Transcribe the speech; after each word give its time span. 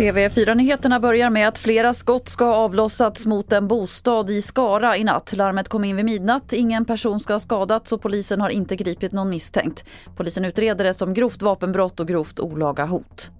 TV4-nyheterna 0.00 1.00
börjar 1.00 1.30
med 1.30 1.48
att 1.48 1.58
flera 1.58 1.92
skott 1.92 2.28
ska 2.28 2.44
ha 2.44 2.54
avlossats 2.54 3.26
mot 3.26 3.52
en 3.52 3.68
bostad 3.68 4.30
i 4.30 4.42
Skara 4.42 4.96
i 4.96 5.04
natt. 5.04 5.32
Larmet 5.36 5.68
kom 5.68 5.84
in 5.84 5.96
vid 5.96 6.04
midnatt. 6.04 6.52
Ingen 6.52 6.84
person 6.84 7.20
ska 7.20 7.34
ha 7.34 7.38
skadats 7.38 7.92
och 7.92 8.02
polisen 8.02 8.40
har 8.40 8.50
inte 8.50 8.76
gripit 8.76 9.12
någon 9.12 9.30
misstänkt. 9.30 9.84
Polisen 10.16 10.44
utreder 10.44 10.84
det 10.84 10.94
som 10.94 11.14
grovt 11.14 11.42
vapenbrott 11.42 12.00
och 12.00 12.08
grovt 12.08 12.40
olaga 12.40 12.84
hot. 12.84 13.30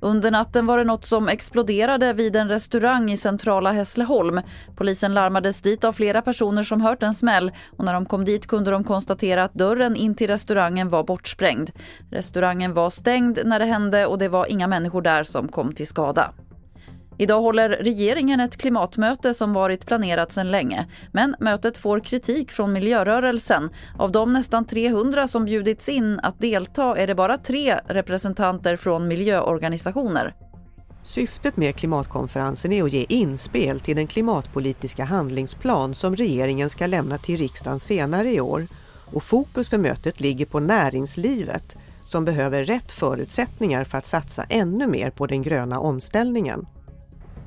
Under 0.00 0.30
natten 0.30 0.66
var 0.66 0.78
det 0.78 0.84
något 0.84 1.04
som 1.04 1.28
exploderade 1.28 2.12
vid 2.12 2.36
en 2.36 2.48
restaurang 2.48 3.10
i 3.10 3.16
centrala 3.16 3.72
Hässleholm. 3.72 4.40
Polisen 4.76 5.14
larmades 5.14 5.62
dit 5.62 5.84
av 5.84 5.92
flera 5.92 6.22
personer 6.22 6.62
som 6.62 6.80
hört 6.80 7.02
en 7.02 7.14
smäll 7.14 7.50
och 7.76 7.84
när 7.84 7.92
de 7.92 8.06
kom 8.06 8.24
dit 8.24 8.46
kunde 8.46 8.70
de 8.70 8.84
konstatera 8.84 9.44
att 9.44 9.54
dörren 9.54 9.96
in 9.96 10.14
till 10.14 10.28
restaurangen 10.28 10.88
var 10.88 11.04
bortsprängd. 11.04 11.70
Restaurangen 12.10 12.74
var 12.74 12.90
stängd 12.90 13.38
när 13.44 13.58
det 13.58 13.64
hände 13.64 14.06
och 14.06 14.18
det 14.18 14.28
var 14.28 14.46
inga 14.46 14.66
människor 14.66 15.02
där 15.02 15.24
som 15.24 15.48
kom 15.48 15.72
till 15.72 15.86
skada. 15.86 16.32
Idag 17.20 17.40
håller 17.40 17.68
regeringen 17.68 18.40
ett 18.40 18.56
klimatmöte 18.56 19.34
som 19.34 19.52
varit 19.52 19.86
planerat 19.86 20.32
sedan 20.32 20.50
länge. 20.50 20.86
Men 21.12 21.36
mötet 21.40 21.76
får 21.76 22.00
kritik 22.00 22.50
från 22.50 22.72
miljörörelsen. 22.72 23.70
Av 23.98 24.12
de 24.12 24.32
nästan 24.32 24.64
300 24.64 25.28
som 25.28 25.44
bjudits 25.44 25.88
in 25.88 26.20
att 26.22 26.40
delta 26.40 26.96
är 26.96 27.06
det 27.06 27.14
bara 27.14 27.38
tre 27.38 27.80
representanter 27.86 28.76
från 28.76 29.08
miljöorganisationer. 29.08 30.34
Syftet 31.04 31.56
med 31.56 31.76
klimatkonferensen 31.76 32.72
är 32.72 32.84
att 32.84 32.92
ge 32.92 33.06
inspel 33.08 33.80
till 33.80 33.96
den 33.96 34.06
klimatpolitiska 34.06 35.04
handlingsplan 35.04 35.94
som 35.94 36.16
regeringen 36.16 36.70
ska 36.70 36.86
lämna 36.86 37.18
till 37.18 37.36
riksdagen 37.36 37.80
senare 37.80 38.32
i 38.32 38.40
år. 38.40 38.66
Och 39.12 39.22
fokus 39.22 39.68
för 39.68 39.78
mötet 39.78 40.20
ligger 40.20 40.46
på 40.46 40.60
näringslivet 40.60 41.76
som 42.04 42.24
behöver 42.24 42.64
rätt 42.64 42.92
förutsättningar 42.92 43.84
för 43.84 43.98
att 43.98 44.06
satsa 44.06 44.44
ännu 44.48 44.86
mer 44.86 45.10
på 45.10 45.26
den 45.26 45.42
gröna 45.42 45.80
omställningen. 45.80 46.66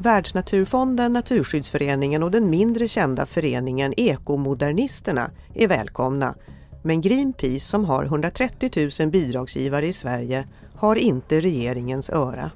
Världsnaturfonden, 0.01 1.13
Naturskyddsföreningen 1.13 2.23
och 2.23 2.31
den 2.31 2.49
mindre 2.49 2.87
kända 2.87 3.25
föreningen 3.25 3.93
Ekomodernisterna 3.97 5.31
är 5.55 5.67
välkomna. 5.67 6.35
Men 6.83 7.01
Greenpeace 7.01 7.65
som 7.65 7.85
har 7.85 8.03
130 8.03 8.89
000 8.99 9.11
bidragsgivare 9.11 9.87
i 9.87 9.93
Sverige 9.93 10.47
har 10.75 10.95
inte 10.95 11.39
regeringens 11.39 12.09
öra. 12.09 12.51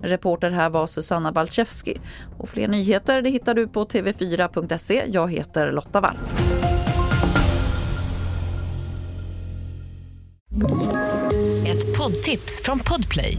Reporter 0.00 0.50
här 0.50 0.70
var 0.70 0.86
Susanna 0.86 1.32
Balchevski. 1.32 2.00
Och 2.38 2.48
fler 2.48 2.68
nyheter 2.68 3.22
det 3.22 3.30
hittar 3.30 3.54
du 3.54 3.68
på 3.68 3.84
tv4.se. 3.84 5.04
Jag 5.06 5.32
heter 5.32 5.72
Lotta 5.72 6.00
Wall. 6.00 6.16
Ett 11.66 11.98
poddtips 11.98 12.62
från 12.62 12.78
Podplay. 12.78 13.38